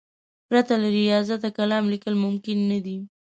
پرته 0.47 0.73
له 0.81 0.87
ریاضته 0.97 1.49
کالم 1.57 1.85
لیکل 1.93 2.13
ممکن 2.25 2.57
نه 2.71 2.79
دي. 2.85 2.97